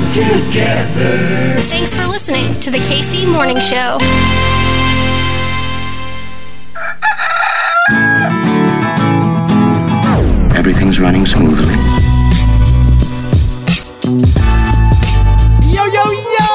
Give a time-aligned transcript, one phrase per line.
[0.00, 1.60] all together.
[1.62, 3.98] Thanks for listening to the KC Morning Show.
[10.56, 11.74] Everything's running smoothly.
[15.66, 16.04] Yo, yo,
[16.38, 16.48] yo!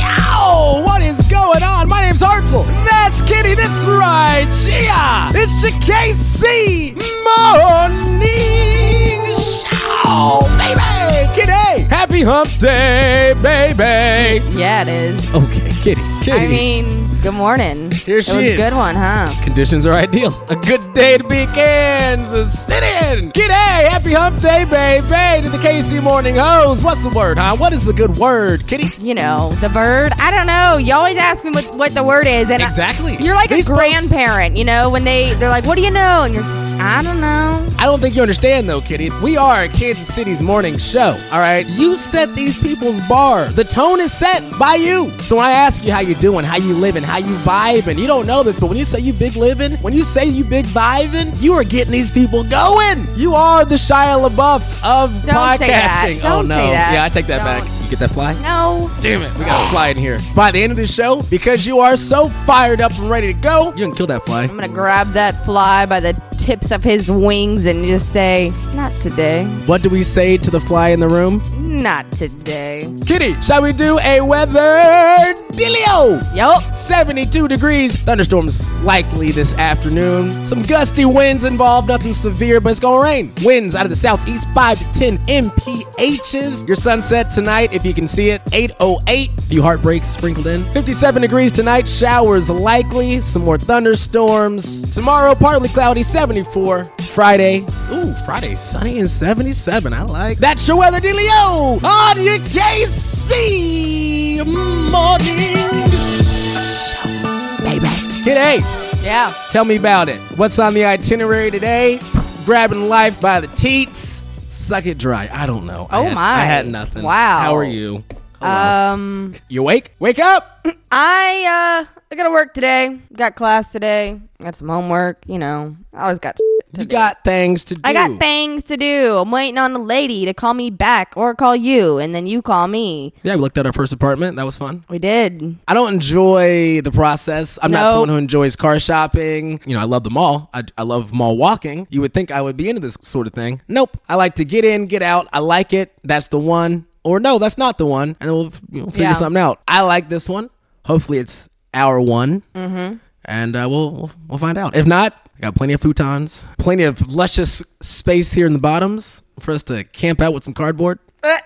[0.00, 0.82] Yo!
[0.84, 1.88] What is going on?
[1.88, 2.64] My name's Hartzell.
[2.86, 3.54] That's Kitty.
[3.54, 4.46] This is right.
[4.66, 5.30] Yeah!
[5.34, 6.94] It's your KC
[7.26, 11.28] Morning Show, baby!
[11.34, 11.71] Kitty!
[11.88, 14.44] Happy Hump Day, baby!
[14.58, 15.34] Yeah, it is.
[15.34, 16.00] Okay, Kitty.
[16.22, 16.32] Kitty.
[16.32, 17.90] I mean, good morning.
[17.90, 18.54] Here it she was is.
[18.54, 19.32] a good one, huh?
[19.44, 20.32] Conditions are ideal.
[20.50, 23.30] A good day to be Kansas City.
[23.32, 25.44] Kitty, happy hump day, baby.
[25.44, 26.82] To the KC Morning Hose.
[26.82, 27.56] What's the word, huh?
[27.56, 28.86] What is the good word, Kitty?
[29.04, 30.12] You know, the bird.
[30.18, 30.78] I don't know.
[30.78, 33.16] You always ask me what, what the word is, and I- Exactly.
[33.22, 34.56] you're like These a folks- grandparent.
[34.56, 37.20] You know, when they they're like, "What do you know?" and you're just, I don't
[37.20, 37.68] know.
[37.78, 39.10] I don't think you understand though, Kitty.
[39.22, 41.18] We are Kansas City's morning show.
[41.32, 43.48] All right, you set these people's bar.
[43.48, 45.10] The tone is set by you.
[45.20, 48.06] So when I ask you how you doing, how you living, how you vibing, you
[48.06, 50.64] don't know this, but when you say you big living, when you say you big
[50.66, 53.06] vibing, you are getting these people going.
[53.16, 55.58] You are the Shia LaBeouf of Don't podcasting.
[55.58, 56.24] say that.
[56.24, 56.92] oh Don't no, say that.
[56.94, 57.66] yeah, I take that Don't.
[57.68, 57.82] back.
[57.84, 58.32] You get that fly?
[58.42, 58.90] No.
[59.00, 60.18] Damn it, we got a fly in here.
[60.36, 63.38] By the end of this show, because you are so fired up and ready to
[63.38, 64.44] go, you can kill that fly.
[64.44, 68.92] I'm gonna grab that fly by the tips of his wings and just say, "Not
[69.00, 69.44] today.
[69.66, 71.42] What do we say to the fly in the room?
[71.60, 76.34] Not today." Kitty, shall we do a weather dealio?
[76.34, 76.62] Yup.
[76.76, 77.96] 72 degrees.
[77.96, 80.44] Thunderstorms likely this afternoon.
[80.44, 83.32] Some gusty winds involved, nothing severe, but it's gonna rain.
[83.42, 86.66] Winds out of the southeast, 5 to 10 mphs.
[86.66, 89.30] Your sunset tonight, if you can see it, 808.
[89.38, 90.64] A few heartbreaks sprinkled in.
[90.72, 93.20] 57 degrees tonight, showers likely.
[93.20, 94.82] Some more thunderstorms.
[94.92, 96.84] Tomorrow, partly cloudy, 74.
[97.14, 99.92] Friday, ooh, Friday, sunny and 77.
[99.92, 107.88] I like That's your weather dealio on your KC morning show, baby.
[108.22, 108.64] Kitty,
[109.04, 109.34] Yeah.
[109.50, 110.20] tell me about it.
[110.36, 111.98] What's on the itinerary today?
[112.46, 114.22] Grabbing life by the teats.
[114.48, 115.28] Suck it dry.
[115.32, 115.88] I don't know.
[115.90, 116.34] I Oh, had- my.
[116.34, 117.02] I had nothing.
[117.02, 117.40] Wow.
[117.40, 118.04] How are you?
[118.42, 120.66] Um, you wake, Wake up!
[120.90, 122.98] I uh, I gotta work today.
[123.14, 124.20] Got class today.
[124.40, 125.18] Got some homework.
[125.26, 126.36] You know, I always got.
[126.36, 126.42] to
[126.78, 126.86] You do.
[126.86, 127.80] got things to do.
[127.84, 129.16] I got things to do.
[129.18, 132.42] I'm waiting on a lady to call me back or call you, and then you
[132.42, 133.12] call me.
[133.22, 134.36] Yeah, we looked at our first apartment.
[134.36, 134.84] That was fun.
[134.88, 135.56] We did.
[135.68, 137.58] I don't enjoy the process.
[137.62, 137.90] I'm not No.
[137.92, 139.60] someone who enjoys car shopping.
[139.66, 140.50] You know, I love the mall.
[140.52, 141.86] I, I love mall walking.
[141.90, 143.60] You would think I would be into this sort of thing.
[143.68, 143.96] Nope.
[144.08, 145.28] I like to get in, get out.
[145.32, 145.92] I like it.
[146.04, 146.86] That's the one.
[147.04, 148.16] Or no, that's not the one.
[148.20, 149.12] And we'll you know, figure Yeah.
[149.14, 149.60] something out.
[149.66, 150.50] I like this one.
[150.84, 152.42] Hopefully, it's our one.
[152.54, 152.96] Mm-hmm.
[153.24, 154.76] And uh, we'll, we'll we'll find out.
[154.76, 159.22] If not, I got plenty of futons, plenty of luscious space here in the bottoms
[159.40, 160.98] for us to camp out with some cardboard.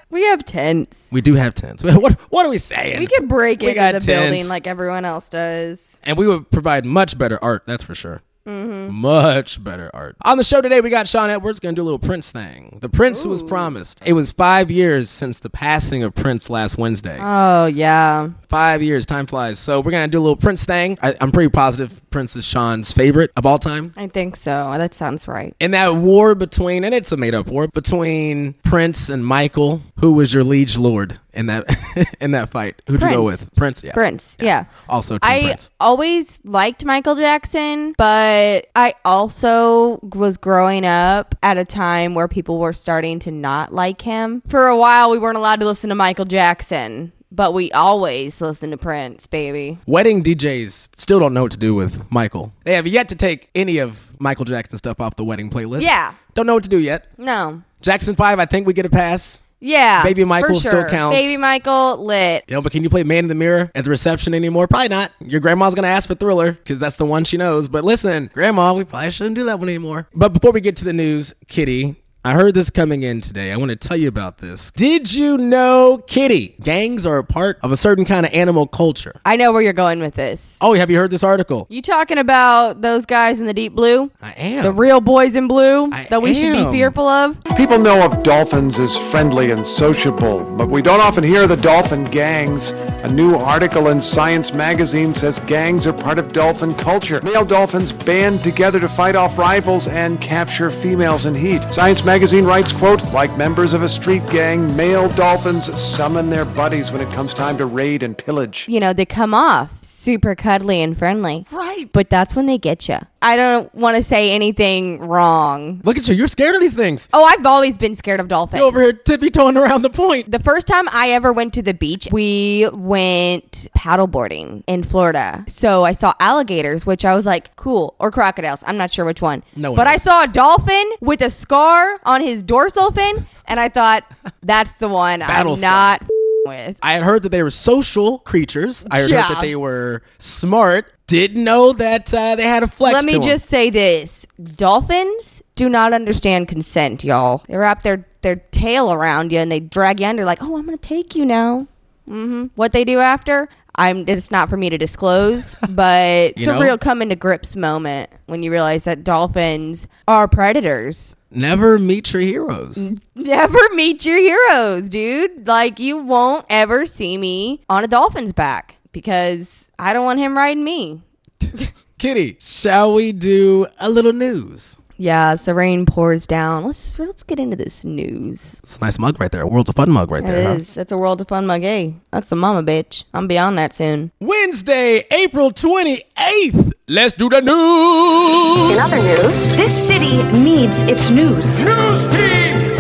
[0.09, 1.11] We have tents.
[1.13, 1.85] We do have tents.
[1.85, 2.99] What what are we saying?
[2.99, 5.99] We could break We into the building like everyone else does.
[6.05, 7.65] and we would provide much better art.
[7.67, 8.23] That's for sure.
[8.47, 8.95] Mm-hmm.
[8.95, 10.17] Much better art.
[10.25, 12.79] On the show today, we got Sean Edwards going to do a little Prince thing.
[12.81, 14.07] The Prince who was promised.
[14.07, 17.19] It was five years since the passing of Prince last Wednesday.
[17.21, 18.31] Oh yeah.
[18.49, 19.59] five years, time flies.
[19.59, 20.99] So we're going to do a little Prince thing.
[21.03, 23.93] I, I'm pretty positive Prince is Sean's favorite of all time.
[23.97, 24.75] I think so.
[24.77, 25.55] That sounds right.
[25.61, 30.13] And that war between, and it's a made up war between Prince and Michael, who
[30.13, 32.83] was your liege lord in that in that fight?
[32.87, 33.55] Who'd you go with?
[33.55, 33.93] Prince, yeah.
[33.93, 34.37] Prince.
[34.41, 34.65] Yeah.
[34.89, 35.71] Also, Team I Prince.
[35.81, 42.59] always liked Michael Jackson, but I also was growing up at a time where people
[42.59, 44.43] were starting to not like him.
[44.49, 48.73] For a while, we weren't allowed to listen to Michael Jackson, but we always listened
[48.73, 49.79] to Prince, baby.
[49.87, 52.53] Wedding DJs still don't know what to do with Michael.
[52.65, 55.83] They have yet to take any of Michael Jackson stuff off the wedding playlist.
[55.83, 56.15] Yeah.
[56.35, 57.07] Don't know what to do yet.
[57.19, 57.63] No.
[57.83, 59.46] Jackson 5, I think we get a pass.
[59.61, 60.03] Yeah.
[60.03, 61.17] Baby Michael still counts.
[61.17, 62.45] Baby Michael lit.
[62.49, 64.67] You know, but can you play Man in the Mirror at the reception anymore?
[64.69, 65.11] Probably not.
[65.21, 67.69] Your grandma's gonna ask for Thriller because that's the one she knows.
[67.69, 70.09] But listen, Grandma, we probably shouldn't do that one anymore.
[70.15, 73.53] But before we get to the news, Kitty, I heard this coming in today.
[73.53, 74.73] I want to tell you about this.
[74.73, 79.21] Did you know, Kitty, gangs are a part of a certain kind of animal culture?
[79.25, 80.59] I know where you're going with this.
[80.61, 81.69] Oh, have you heard this article?
[81.71, 84.11] You talking about those guys in the deep blue?
[84.21, 84.65] I am.
[84.65, 87.39] The real boys in blue I that we should be fearful of?
[87.57, 91.57] People know of dolphins as friendly and sociable, but we don't often hear of the
[91.57, 92.73] dolphin gangs.
[93.05, 97.21] A new article in Science magazine says gangs are part of dolphin culture.
[97.23, 101.63] Male dolphins band together to fight off rivals and capture females in heat.
[101.73, 106.47] Science magazine magazine writes, quote, like members of a street gang, male dolphins summon their
[106.47, 108.65] buddies when it comes time to raid and pillage.
[108.71, 111.45] You know, they come off super cuddly and friendly.
[111.51, 111.93] Right.
[111.93, 113.01] But that's when they get you.
[113.21, 115.81] I don't want to say anything wrong.
[115.83, 116.15] Look at you.
[116.15, 117.09] You're scared of these things.
[117.13, 118.61] Oh, I've always been scared of dolphins.
[118.61, 120.31] You're over here tippy toeing around the point.
[120.31, 125.45] The first time I ever went to the beach, we went paddleboarding in Florida.
[125.49, 128.63] So I saw alligators, which I was like, cool, or crocodiles.
[128.65, 129.43] I'm not sure which one.
[129.57, 133.61] No one but I saw a dolphin with a scar on his dorsal fin, and
[133.61, 134.05] I thought,
[134.43, 136.03] that's the one Battle I'm not
[136.47, 136.79] with.
[136.83, 138.87] I had heard that they were social creatures.
[138.91, 140.93] I had heard that they were smart.
[141.07, 144.27] Didn't know that uh, they had a flex Let me to just say this:
[144.57, 147.45] dolphins do not understand consent, y'all.
[147.49, 150.65] They wrap their their tail around you and they drag you under, like, "Oh, I'm
[150.65, 151.67] gonna take you now."
[152.07, 154.09] hmm What they do after, I'm.
[154.09, 158.11] It's not for me to disclose, but it's You a real come into grips moment
[158.27, 161.15] when you realize that dolphins are predators.
[161.37, 162.93] Never meet your heroes.
[163.15, 165.47] Never meet your heroes, dude.
[165.47, 170.35] Like you won't ever see me on a dolphin's back because I don't want him
[170.35, 171.03] riding me.
[171.99, 174.79] Kitty, shall we do a little news?
[174.99, 176.65] Yeah, so rain pours down.
[176.65, 178.55] Let's let's get into this news.
[178.63, 179.47] It's a nice mug right there.
[179.47, 180.47] World's a fun mug right It there.
[180.49, 180.55] huh?
[180.55, 180.75] is.
[180.75, 181.61] That's a world of fun mug.
[181.63, 183.05] Hey, that's a mama bitch.
[183.13, 184.11] I'm beyond that soon.
[184.21, 186.73] Wednesday, April 28th.
[186.89, 188.73] Let's do the news.
[188.73, 191.63] In other news, this city needs its news.
[191.63, 192.73] News team,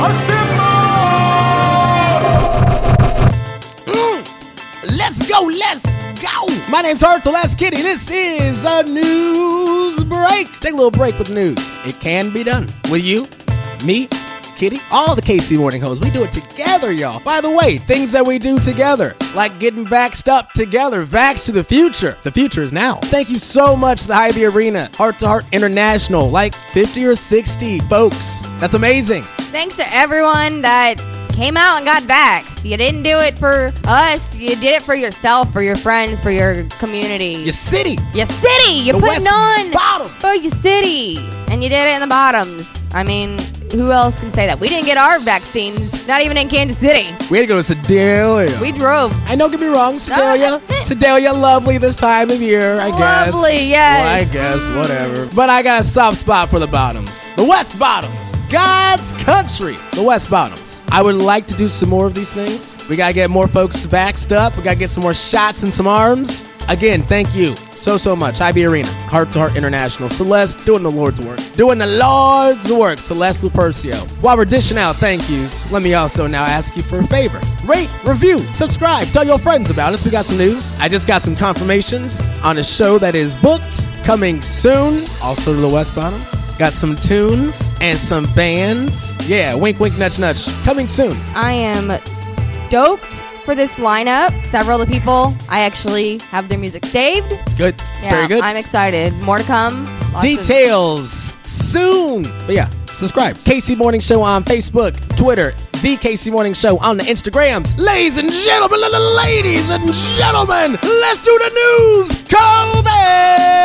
[0.00, 0.64] assemble!
[4.96, 5.42] Let's go.
[5.46, 5.95] Let's go.
[6.70, 7.56] My name's Hartzell.
[7.56, 7.82] Kitty.
[7.82, 10.50] This is a news break.
[10.60, 11.78] Take a little break with news.
[11.86, 13.26] It can be done with you,
[13.86, 14.08] me,
[14.56, 16.02] Kitty, all the KC Morning Hosts.
[16.02, 17.20] We do it together, y'all.
[17.20, 21.52] By the way, things that we do together, like getting vaxxed up together, Vax to
[21.52, 22.16] the future.
[22.24, 22.96] The future is now.
[23.04, 27.80] Thank you so much, the Hy-Vee Arena, Heart to Heart International, like 50 or 60
[27.80, 28.46] folks.
[28.58, 29.24] That's amazing.
[29.52, 31.00] Thanks to everyone that
[31.36, 32.64] came out and got vaxxed.
[32.64, 34.36] You didn't do it for us.
[34.38, 37.34] You did it for yourself, for your friends, for your community.
[37.34, 37.98] Your city.
[38.14, 38.72] Your city.
[38.72, 39.70] You put West on.
[39.70, 40.08] Bottom.
[40.18, 41.18] For your city.
[41.48, 42.86] And you did it in the bottoms.
[42.92, 43.38] I mean,
[43.72, 44.58] who else can say that?
[44.60, 47.10] We didn't get our vaccines, not even in Kansas City.
[47.30, 48.58] We had to go to Sedalia.
[48.60, 49.12] We drove.
[49.26, 50.60] I know, get me wrong, Sedalia.
[50.80, 53.34] Sedalia, lovely this time of year, I guess.
[53.34, 54.04] Lovely, yes.
[54.04, 55.28] Well, I guess, whatever.
[55.34, 57.32] But I got a soft spot for the bottoms.
[57.32, 58.38] The West Bottoms.
[58.50, 59.76] God's country.
[59.92, 60.82] The West Bottoms.
[60.88, 62.86] I would like to do some more of these things.
[62.88, 64.56] We gotta get more folks vaxxed up.
[64.56, 66.44] We gotta get some more shots and some arms.
[66.68, 68.38] Again, thank you so, so much.
[68.38, 71.38] Hy-Vee Arena, Heart to Heart International, Celeste doing the Lord's work.
[71.52, 74.10] Doing the Lord's work, Celeste Lupercio.
[74.20, 77.40] While we're dishing out thank yous, let me also now ask you for a favor.
[77.64, 80.04] Rate, review, subscribe, tell your friends about us.
[80.04, 80.74] We got some news.
[80.80, 85.60] I just got some confirmations on a show that is booked, coming soon, also to
[85.60, 86.46] the West Bottoms.
[86.56, 89.18] Got some tunes and some bands.
[89.28, 90.46] Yeah, wink, wink, nudge, nudge.
[90.64, 91.12] Coming soon.
[91.34, 94.44] I am stoked for this lineup.
[94.44, 97.28] Several of the people, I actually have their music saved.
[97.30, 97.74] It's good.
[97.74, 98.42] It's Yeah, very good.
[98.44, 99.14] I'm excited.
[99.24, 99.84] More to come.
[100.12, 102.24] Lots of- Details soon.
[102.44, 103.36] But yeah, subscribe.
[103.38, 107.78] KC Morning Show on Facebook, Twitter, The KC Morning Show on the Instagrams.
[107.78, 108.80] Ladies and gentlemen,
[109.14, 109.86] ladies and
[110.16, 112.10] gentlemen, let's do the news.
[112.24, 113.56] COVID.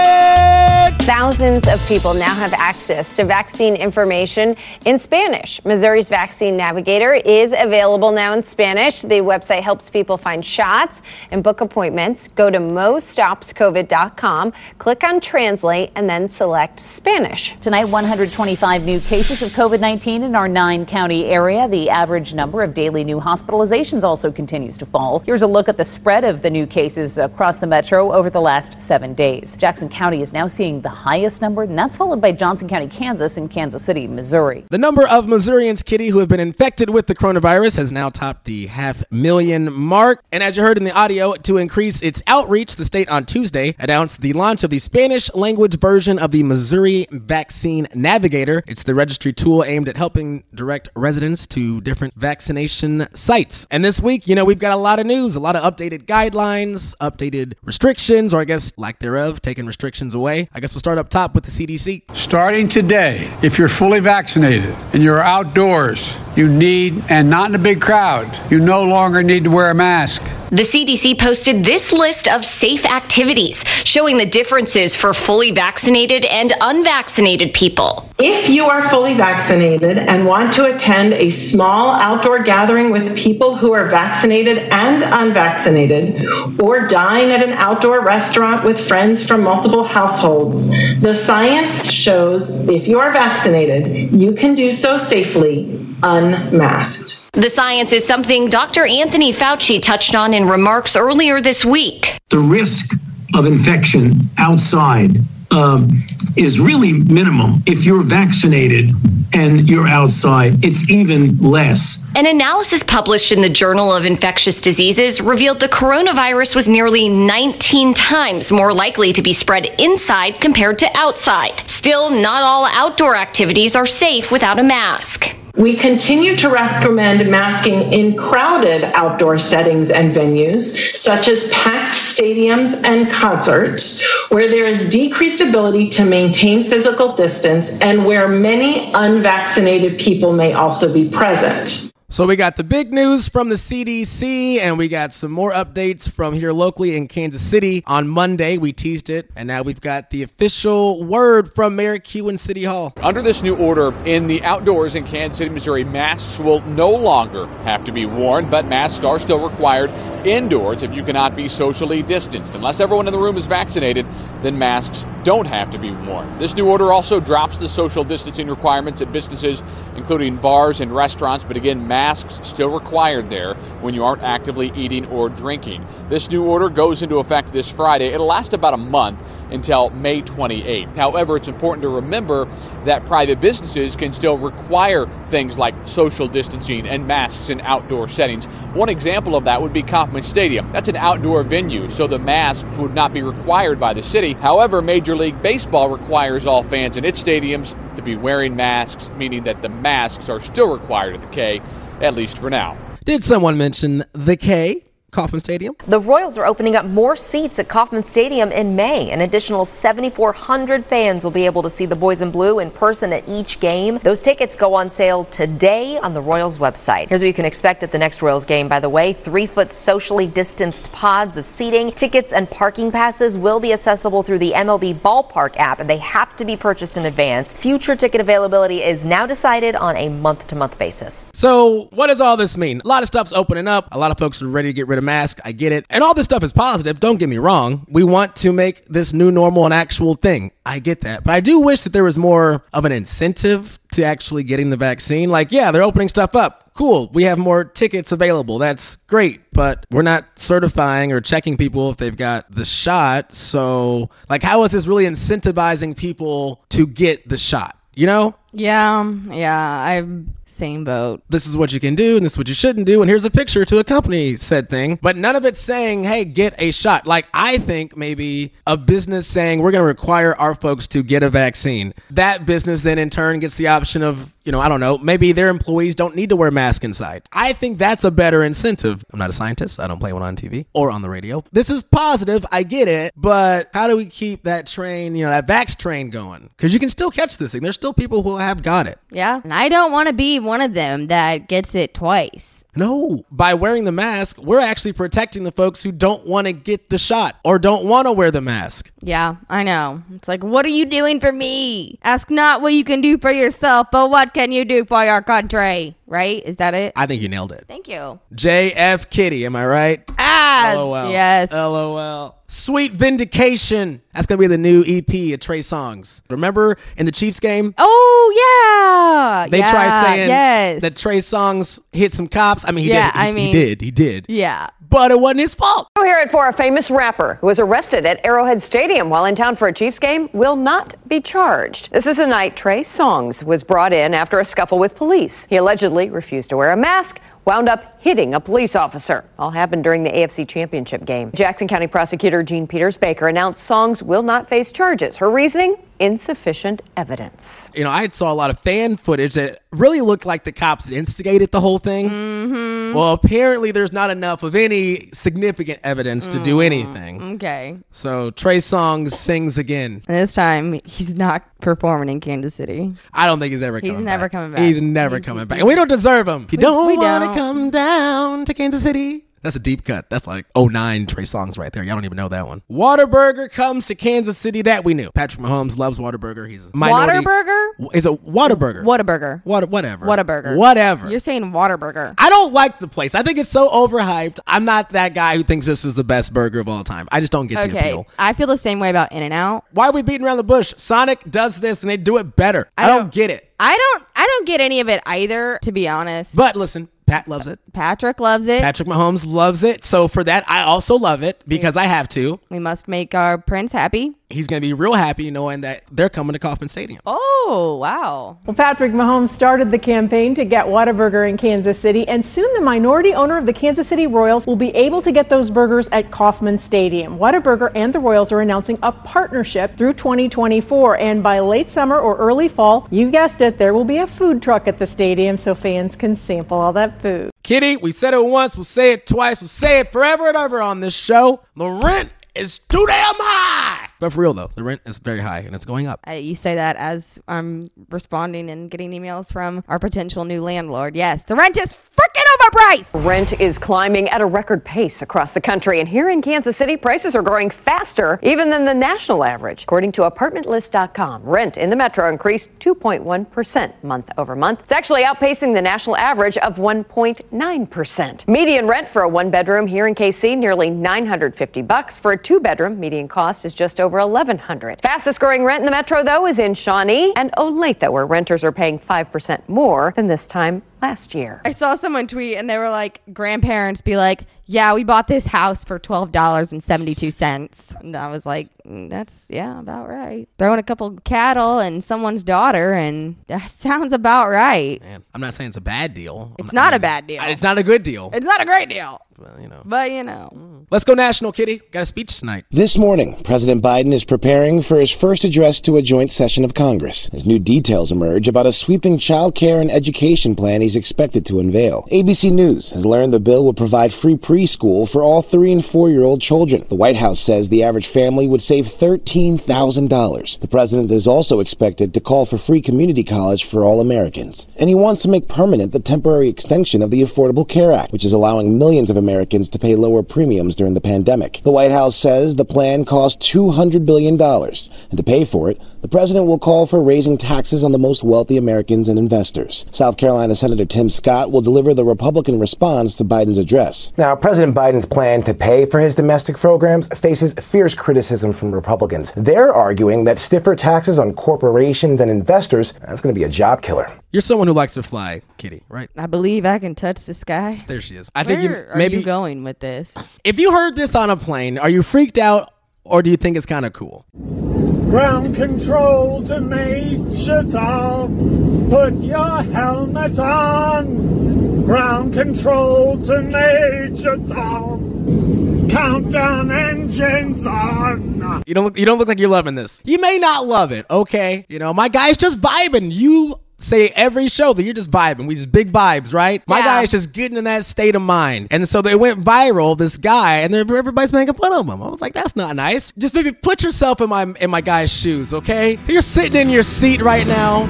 [1.03, 4.55] Thousands of people now have access to vaccine information
[4.85, 5.59] in Spanish.
[5.65, 9.01] Missouri's Vaccine Navigator is available now in Spanish.
[9.01, 12.27] The website helps people find shots and book appointments.
[12.29, 17.55] Go to mostopscovid.com, click on Translate, and then select Spanish.
[17.61, 21.67] Tonight, 125 new cases of COVID 19 in our nine county area.
[21.67, 25.19] The average number of daily new hospitalizations also continues to fall.
[25.19, 28.41] Here's a look at the spread of the new cases across the metro over the
[28.41, 29.55] last seven days.
[29.55, 33.37] Jackson County is now seeing the highest number, and that's followed by Johnson County, Kansas,
[33.37, 34.65] and Kansas City, Missouri.
[34.71, 38.45] The number of Missourians, Kitty, who have been infected with the coronavirus has now topped
[38.45, 40.23] the half million mark.
[40.31, 43.75] And as you heard in the audio, to increase its outreach, the state on Tuesday
[43.77, 48.63] announced the launch of the Spanish language version of the Missouri Vaccine Navigator.
[48.65, 53.67] It's the registry tool aimed at helping direct residents to different vaccination sites.
[53.69, 56.05] And this week, you know, we've got a lot of news, a lot of updated
[56.05, 60.47] guidelines, updated restrictions, or I guess lack thereof, taking restrictions away.
[60.53, 62.15] I guess we'll start up top with the CDC.
[62.15, 67.59] Starting today, if you're fully vaccinated and you're outdoors, you need, and not in a
[67.59, 70.23] big crowd, you no longer need to wear a mask.
[70.51, 76.51] The CDC posted this list of safe activities showing the differences for fully vaccinated and
[76.59, 78.09] unvaccinated people.
[78.19, 83.55] If you are fully vaccinated and want to attend a small outdoor gathering with people
[83.55, 86.27] who are vaccinated and unvaccinated,
[86.59, 92.89] or dine at an outdoor restaurant with friends from multiple households, the science shows if
[92.89, 97.20] you are vaccinated, you can do so safely, unmasked.
[97.33, 98.85] The science is something Dr.
[98.85, 102.17] Anthony Fauci touched on in remarks earlier this week.
[102.29, 102.93] The risk
[103.33, 105.15] of infection outside
[105.49, 106.03] um,
[106.35, 107.63] is really minimum.
[107.65, 108.89] If you're vaccinated
[109.33, 112.13] and you're outside, it's even less.
[112.17, 117.93] An analysis published in the Journal of Infectious Diseases revealed the coronavirus was nearly 19
[117.93, 121.63] times more likely to be spread inside compared to outside.
[121.69, 125.37] Still, not all outdoor activities are safe without a mask.
[125.55, 132.83] We continue to recommend masking in crowded outdoor settings and venues, such as packed stadiums
[132.85, 139.99] and concerts, where there is decreased ability to maintain physical distance and where many unvaccinated
[139.99, 141.80] people may also be present.
[142.11, 146.11] So we got the big news from the CDC, and we got some more updates
[146.11, 147.83] from here locally in Kansas City.
[147.87, 152.37] On Monday, we teased it, and now we've got the official word from Mayor Kewen
[152.37, 152.91] City Hall.
[152.97, 157.47] Under this new order in the outdoors in Kansas City, Missouri, masks will no longer
[157.63, 159.89] have to be worn, but masks are still required
[160.27, 162.53] indoors if you cannot be socially distanced.
[162.55, 164.05] Unless everyone in the room is vaccinated,
[164.41, 166.37] then masks don't have to be worn.
[166.39, 169.63] This new order also drops the social distancing requirements at businesses,
[169.95, 172.00] including bars and restaurants, but again, masks
[172.43, 175.85] still required there when you aren't actively eating or drinking.
[176.09, 178.07] This new order goes into effect this Friday.
[178.07, 180.95] It'll last about a month until May 28th.
[180.95, 182.47] However, it's important to remember
[182.85, 188.45] that private businesses can still require things like social distancing and masks in outdoor settings.
[188.73, 190.71] One example of that would be Kauffman Stadium.
[190.71, 194.33] That's an outdoor venue, so the masks would not be required by the city.
[194.33, 199.43] However, Major League Baseball requires all fans in its stadiums to be wearing masks, meaning
[199.43, 201.61] that the masks are still required at the K,
[202.01, 202.77] at least for now.
[203.03, 204.85] Did someone mention the K?
[205.11, 205.75] Kauffman Stadium.
[205.87, 209.11] The Royals are opening up more seats at Kauffman Stadium in May.
[209.11, 213.11] An additional 7,400 fans will be able to see the boys in blue in person
[213.11, 213.99] at each game.
[214.03, 217.09] Those tickets go on sale today on the Royals website.
[217.09, 219.11] Here's what you can expect at the next Royals game, by the way.
[219.11, 221.91] Three foot socially distanced pods of seating.
[221.91, 226.37] Tickets and parking passes will be accessible through the MLB Ballpark app, and they have
[226.37, 227.51] to be purchased in advance.
[227.51, 231.25] Future ticket availability is now decided on a month to month basis.
[231.33, 232.81] So, what does all this mean?
[232.85, 233.89] A lot of stuff's opening up.
[233.91, 235.39] A lot of folks are ready to get rid of mask.
[235.43, 235.85] I get it.
[235.89, 236.99] And all this stuff is positive.
[236.99, 237.85] Don't get me wrong.
[237.89, 240.51] We want to make this new normal an actual thing.
[240.65, 241.23] I get that.
[241.23, 244.77] But I do wish that there was more of an incentive to actually getting the
[244.77, 245.29] vaccine.
[245.29, 246.71] Like, yeah, they're opening stuff up.
[246.73, 247.09] Cool.
[247.13, 248.57] We have more tickets available.
[248.57, 249.41] That's great.
[249.51, 253.33] But we're not certifying or checking people if they've got the shot.
[253.33, 257.77] So, like, how is this really incentivizing people to get the shot?
[257.93, 258.35] You know?
[258.53, 261.23] Yeah, um, yeah, I'm same boat.
[261.27, 263.25] this is what you can do and this is what you shouldn't do and here's
[263.25, 264.99] a picture to accompany said thing.
[265.01, 267.07] But none of it's saying hey get a shot.
[267.07, 271.23] Like i think maybe a business saying we're going to require our folks to get
[271.23, 271.95] a vaccine.
[272.11, 275.31] That business then in turn gets the option of you know i don't know maybe
[275.31, 279.19] their employees don't need to wear masks inside i think that's a better incentive i'm
[279.19, 281.81] not a scientist i don't play one on tv or on the radio this is
[281.83, 285.77] positive i get it but how do we keep that train you know that vax
[285.77, 288.87] train going because you can still catch this thing there's still people who have got
[288.87, 292.63] it Yeah, and I don't want to be one of them that gets it twice.
[292.73, 296.89] No, by wearing the mask, we're actually protecting the folks who don't want to get
[296.89, 298.89] the shot or don't want to wear the mask.
[299.01, 300.01] Yeah, I know.
[300.13, 301.99] It's like, what are you doing for me?
[302.03, 305.21] Ask not what you can do for yourself, but what can you do for your
[305.21, 305.95] country?
[306.07, 306.43] Right?
[306.45, 306.93] Is that it?
[306.95, 307.65] I think you nailed it.
[307.67, 308.19] Thank you.
[308.35, 310.03] JF Kitty, am I right?
[310.19, 311.09] Ah, LOL.
[311.11, 311.51] yes.
[311.53, 312.37] LOL.
[312.47, 314.01] Sweet Vindication.
[314.13, 316.21] That's going to be the new EP of Trey Songz.
[316.29, 317.73] Remember in the Chiefs game?
[317.77, 319.47] Oh yeah.
[319.49, 320.81] They Yeah, tried saying yes.
[320.81, 322.67] that Trey Songz hit some cops.
[322.67, 323.19] I mean, he Yeah, did.
[323.21, 323.81] He, I mean- he did.
[323.81, 324.25] He did.
[324.27, 324.67] Yeah.
[324.91, 325.87] But it wasn't his fault.
[325.95, 329.35] We're here at for a famous rapper who was arrested at Arrowhead Stadium while in
[329.35, 331.89] town for a Chiefs game will not be charged.
[331.93, 335.45] This is the night Trey Songz was brought in after a scuffle with police.
[335.45, 339.23] He allegedly refused to wear a mask, wound up hitting a police officer.
[339.39, 341.31] All happened during the AFC Championship game.
[341.33, 345.15] Jackson County prosecutor Jean Peters Baker announced Songz will not face charges.
[345.15, 345.77] Her reasoning?
[346.01, 347.69] Insufficient evidence.
[347.75, 350.89] You know, I saw a lot of fan footage that really looked like the cops
[350.89, 352.09] instigated the whole thing.
[352.09, 352.95] Mm-hmm.
[352.97, 356.43] Well, apparently there's not enough of any significant evidence to Mm.
[356.43, 357.35] do anything.
[357.35, 357.77] Okay.
[357.91, 360.01] So Trey Songz sings again.
[360.07, 362.93] And this time he's not performing in Kansas City.
[363.13, 364.31] I don't think he's ever He's coming never back.
[364.31, 364.59] coming back.
[364.61, 365.59] He's never coming back.
[365.59, 366.41] And we don't deserve him.
[366.51, 369.25] You We- don't want to come down to Kansas City.
[369.41, 370.09] That's a deep cut.
[370.09, 371.83] That's like 09 Trey Songz right there.
[371.83, 372.61] Y'all don't even know that one.
[372.69, 374.61] Waterburger comes to Kansas City.
[374.61, 375.09] That we knew.
[375.11, 376.47] Patrick Mahomes loves Waterburger.
[376.47, 377.25] He's a minority.
[377.25, 377.95] Waterburger?
[377.95, 378.83] Is a Whataburger.
[378.83, 379.41] Whataburger.
[379.43, 380.05] What, whatever.
[380.05, 380.55] Whataburger.
[380.55, 381.09] Whatever.
[381.09, 382.13] You're saying Waterburger.
[382.17, 383.15] I don't like the place.
[383.15, 384.39] I think it's so overhyped.
[384.45, 387.07] I'm not that guy who thinks this is the best burger of all time.
[387.11, 387.89] I just don't get the Okay.
[387.89, 388.07] appeal.
[388.19, 389.65] I feel the same way about In and Out.
[389.71, 390.73] Why are we beating around the bush?
[390.77, 392.69] Sonic does this and they do it better.
[392.77, 393.51] I, don't, get it.
[393.59, 396.35] I don't I don't get any of it either, to be honest.
[396.35, 397.59] But listen, Pat loves it.
[397.73, 398.61] Patrick loves it.
[398.61, 399.83] Patrick Mahomes loves it.
[399.83, 402.39] So for that, I also love it because I have to.
[402.49, 404.15] we must make our prince happy.
[404.31, 407.01] He's going to be real happy knowing that they're coming to Kauffman Stadium.
[407.05, 408.37] Oh, wow.
[408.45, 412.61] Well, Patrick Mahomes started the campaign to get Whataburger in Kansas City, and soon the
[412.61, 416.11] minority owner of the Kansas City Royals will be able to get those burgers at
[416.11, 417.17] Kauffman Stadium.
[417.17, 422.15] Whataburger and the Royals are announcing a partnership through 2024, and by late summer or
[422.17, 425.53] early fall, you guessed it, there will be a food truck at the stadium so
[425.53, 427.31] fans can sample all that food.
[427.43, 430.61] Kitty, we said it once, we'll say it twice, we'll say it forever and ever
[430.61, 431.41] on this show.
[431.55, 433.89] The rent is too damn high.
[433.99, 435.99] But for real though, the rent is very high and it's going up.
[436.07, 440.95] Uh, you say that as I'm responding and getting emails from our potential new landlord.
[440.95, 443.05] Yes, the rent is freaking overpriced.
[443.05, 446.75] Rent is climbing at a record pace across the country, and here in Kansas City,
[446.75, 449.63] prices are growing faster even than the national average.
[449.63, 454.61] According to ApartmentList.com, rent in the metro increased 2.1% month over month.
[454.61, 458.27] It's actually outpacing the national average of 1.9%.
[458.27, 461.99] Median rent for a one-bedroom here in KC nearly 950 bucks.
[461.99, 464.81] For a two-bedroom, median cost is just over 1100.
[464.81, 468.51] Fastest growing rent in the metro though is in Shawnee and Olathe, where renters are
[468.51, 471.41] paying 5% more than this time last year.
[471.45, 475.25] I saw someone tweet and they were like, grandparents be like, yeah, we bought this
[475.25, 477.77] house for $12.72.
[477.81, 480.27] And I was like, "Mm, that's, yeah, about right.
[480.37, 484.81] Throwing a couple cattle and someone's daughter, and that sounds about right.
[484.81, 486.35] Man, I'm not saying it's a bad deal.
[486.37, 487.23] It's not a bad deal.
[487.23, 488.09] It's not a good deal.
[488.13, 488.99] It's not a great deal.
[489.21, 489.61] Well, you know.
[489.63, 490.65] But, you know.
[490.71, 491.61] Let's go national, Kitty.
[491.71, 492.45] Got a speech tonight.
[492.49, 496.55] This morning, President Biden is preparing for his first address to a joint session of
[496.55, 501.25] Congress as new details emerge about a sweeping child care and education plan he's expected
[501.27, 501.83] to unveil.
[501.91, 505.89] ABC News has learned the bill would provide free preschool for all three and four
[505.89, 506.65] year old children.
[506.67, 510.39] The White House says the average family would save $13,000.
[510.39, 514.47] The president is also expected to call for free community college for all Americans.
[514.59, 518.05] And he wants to make permanent the temporary extension of the Affordable Care Act, which
[518.05, 521.41] is allowing millions of Americans to pay lower premiums during the pandemic.
[521.43, 524.19] The White House says the plan costs $200 billion.
[524.21, 528.03] And to pay for it, the president will call for raising taxes on the most
[528.03, 529.65] wealthy Americans and investors.
[529.71, 533.91] South Carolina Senator Tim Scott will deliver the Republican response to Biden's address.
[533.97, 539.11] Now, President Biden's plan to pay for his domestic programs faces fierce criticism from Republicans.
[539.15, 543.61] They're arguing that stiffer taxes on corporations and investors that's going to be a job
[543.61, 543.91] killer.
[544.11, 545.89] You're someone who likes to fly, Kitty, right?
[545.97, 547.59] I believe I can touch the sky.
[547.67, 548.11] There she is.
[548.15, 549.97] I think you Where are you going with this?
[550.23, 552.53] if you heard this on a plane, are you freaked out
[552.83, 554.05] or do you think it's kind of cool?
[554.13, 558.50] Ground control to Major Tom.
[558.71, 561.65] Put your helmet on.
[561.65, 565.67] Ground control to Major Tom.
[565.69, 568.43] Countdown engines on.
[568.47, 569.81] You don't look, you don't look like you're loving this.
[569.83, 571.45] You may not love it, okay?
[571.49, 572.93] You know, my guy's just vibing.
[572.93, 575.27] You say every show that you're just vibing.
[575.27, 576.41] We just big vibes, right?
[576.47, 578.47] My guy is just getting in that state of mind.
[578.51, 581.83] And so they went viral, this guy, and then everybody's making fun of him.
[581.83, 582.93] I was like, that's not nice.
[582.97, 585.77] Just maybe put yourself in my in my guy's shoes, okay?
[585.87, 587.65] You're sitting in your seat right now,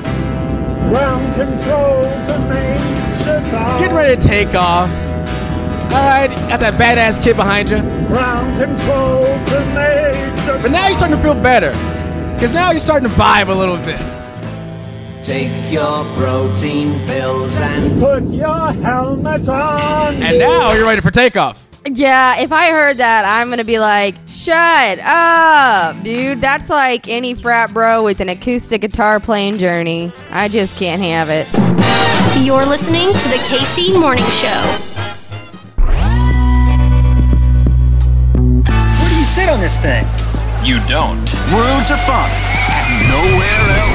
[0.91, 3.79] Ground control to Major Tom.
[3.79, 4.91] getting ready to take off.
[5.93, 7.77] All right, got that badass kid behind you.
[8.07, 11.71] Ground control to Major But now you're starting to feel better.
[12.33, 13.99] Because now you're starting to vibe a little bit.
[15.23, 20.21] Take your protein pills and put your helmet on.
[20.21, 21.70] And now you're ready for takeoff.
[21.85, 26.39] Yeah, if I heard that, I'm gonna be like, shut up, dude.
[26.39, 30.11] That's like any frat bro with an acoustic guitar playing journey.
[30.29, 31.47] I just can't have it.
[32.45, 34.61] You're listening to the KC Morning Show.
[38.61, 40.05] Where do you sit on this thing?
[40.63, 41.25] You don't.
[41.51, 42.29] Worlds of fun.
[43.09, 43.90] Nowhere else.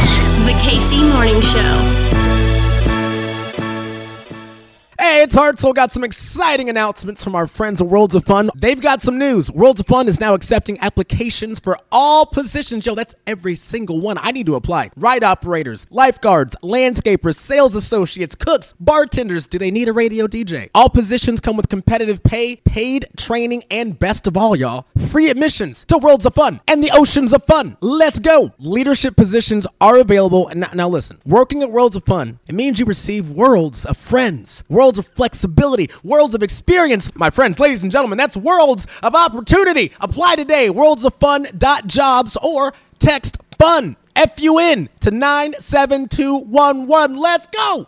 [5.37, 5.75] Hartzell.
[5.75, 8.51] Got some exciting announcements from our friends at Worlds of Fun.
[8.57, 9.51] They've got some news.
[9.53, 12.87] Worlds of Fun is now accepting applications for all positions.
[12.87, 14.17] Yo, that's every single one.
[14.19, 14.93] I need to apply.
[14.97, 19.47] Ride operators, lifeguards, landscapers, sales associates, cooks, bartenders.
[19.47, 20.71] Do they need a radio DJ?
[20.75, 25.85] All positions come with competitive pay, paid training, and best of all, y'all, free admissions
[25.85, 27.77] to Worlds of Fun and the Oceans of Fun.
[27.83, 28.55] Let's go.
[28.59, 30.49] Leadership positions are available.
[30.49, 33.99] And now, now listen, working at Worlds of Fun, it means you receive worlds of
[33.99, 34.65] friends.
[34.71, 37.13] Worlds of flexibility, worlds of experience.
[37.17, 39.91] My friends, ladies and gentlemen, that's worlds of opportunity.
[40.01, 47.17] Apply today, worldsofun.jobs or text FUN, F U N, to 97211.
[47.17, 47.87] Let's go!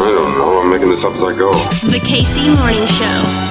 [0.00, 0.60] I don't know.
[0.60, 1.52] I'm making this up as I go.
[1.52, 3.47] The KC Morning Show.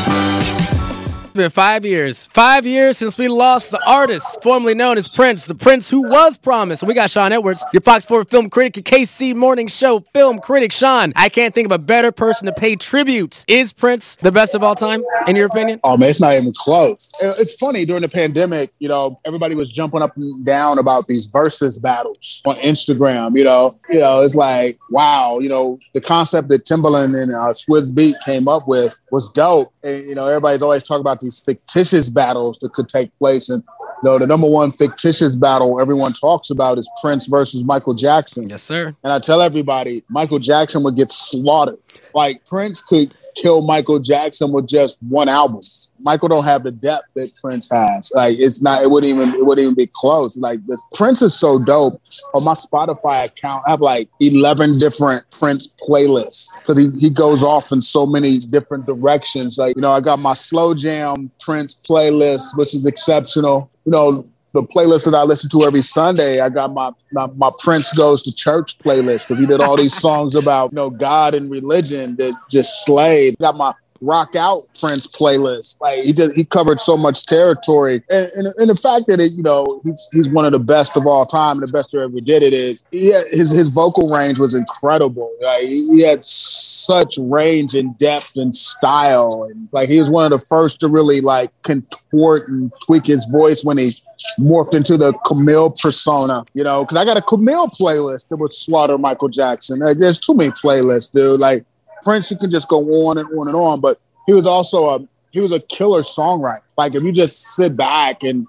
[1.38, 2.26] Been five years.
[2.34, 6.36] Five years since we lost the artist formerly known as Prince, the Prince who was
[6.36, 6.82] promised.
[6.82, 10.72] And we got Sean Edwards, your Fox 4 film critic, KC Morning Show film critic.
[10.72, 13.46] Sean, I can't think of a better person to pay tribute.
[13.48, 15.80] Is Prince the best of all time, in your opinion?
[15.84, 17.12] Oh man, it's not even close.
[17.22, 21.32] It's funny during the pandemic, you know, everybody was jumping up and down about these
[21.32, 23.38] Verzuz battles on Instagram.
[23.38, 27.54] You know, you know, it's like wow, you know, the concept that Timbaland and uh,
[27.54, 29.70] Swizz Beatz came up with was dope.
[29.84, 33.64] And you know, everybody's always talking about these fictitious battles that could take place and.
[34.04, 38.48] You know, the number one fictitious battle everyone talks about is Prince versus Michael Jackson.
[38.48, 38.96] Yes, sir.
[39.04, 41.80] And I tell everybody, Michael Jackson would get slaughtered.
[42.14, 45.62] Like Prince could kill Michael Jackson with just one album.
[46.00, 48.12] Michael don't have the depth that Prince has.
[48.14, 48.84] Like it's not.
[48.84, 49.34] It wouldn't even.
[49.34, 50.38] It wouldn't even be close.
[50.38, 50.84] Like this.
[50.94, 52.00] Prince is so dope.
[52.36, 57.44] On my Spotify account, I have like eleven different Prince playlists because he, he goes
[57.44, 59.58] off in so many different directions.
[59.58, 63.72] Like you know, I got my slow jam Prince playlist, which is exceptional.
[63.86, 64.30] You know,
[64.62, 68.24] the playlist that I listen to every Sunday, I got my my, my Prince goes
[68.24, 72.16] to church playlist because he did all these songs about you know God and religion
[72.18, 73.38] that just slayed.
[73.38, 75.80] Got my rock out Prince playlist.
[75.82, 79.34] Like he did, he covered so much territory, and, and, and the fact that it,
[79.34, 82.00] you know he's he's one of the best of all time, and the best who
[82.00, 85.32] ever did it is yeah his his vocal range was incredible.
[85.42, 90.32] Like he, he had such range and depth and style, and like he was one
[90.32, 93.94] of the first to really like contort and tweak his voice when he
[94.40, 98.54] morphed into the Camille persona, you know, because I got a Camille playlist that would
[98.54, 99.80] slaughter Michael Jackson.
[99.80, 101.40] Like, there's too many playlists, dude.
[101.40, 101.66] Like
[102.04, 105.08] Prince, you can just go on and on and on, but he was also a
[105.32, 106.62] he was a killer songwriter.
[106.78, 108.48] Like if you just sit back and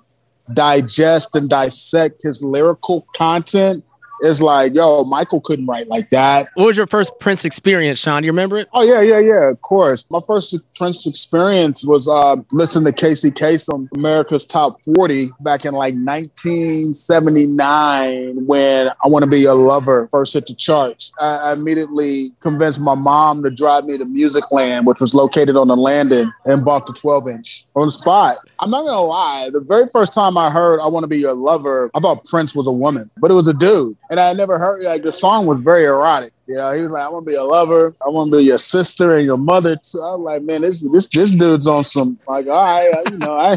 [0.52, 3.84] digest and dissect his lyrical content,
[4.20, 6.48] it's like, yo, Michael couldn't write like that.
[6.54, 8.22] What was your first Prince experience, Sean?
[8.22, 8.68] Do you remember it?
[8.72, 9.50] Oh yeah, yeah, yeah.
[9.50, 10.06] Of course.
[10.10, 15.74] My first Prince experience was uh, listening to Casey Kasem, America's Top 40, back in
[15.74, 21.12] like 1979 when I Want to Be Your Lover first hit the charts.
[21.20, 25.68] I, I immediately convinced my mom to drive me to Musicland, which was located on
[25.68, 28.36] the landing, and bought the 12 inch on the spot.
[28.60, 29.50] I'm not gonna lie.
[29.52, 32.54] The very first time I heard "I Want to Be Your Lover," I thought Prince
[32.54, 35.46] was a woman, but it was a dude, and I never heard like the song
[35.46, 36.32] was very erotic.
[36.46, 37.94] You know, he was like, "I want to be a lover.
[38.04, 39.98] I want to be your sister and your mother." Too.
[39.98, 43.36] I was like, "Man, this this this dude's on some like, all right, you know,
[43.38, 43.56] I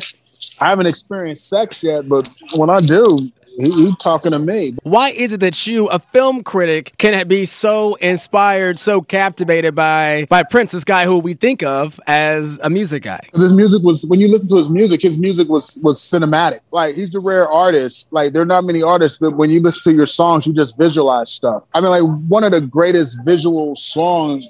[0.59, 3.17] I haven't experienced sex yet, but when I do,
[3.57, 7.45] he, he talking to me." Why is it that you, a film critic, can be
[7.45, 12.69] so inspired, so captivated by by Prince, this guy who we think of as a
[12.69, 13.19] music guy?
[13.33, 16.59] His music was when you listen to his music, his music was was cinematic.
[16.71, 18.07] Like he's the rare artist.
[18.11, 20.77] Like there are not many artists that when you listen to your songs, you just
[20.77, 21.67] visualize stuff.
[21.73, 24.47] I mean, like one of the greatest visual songs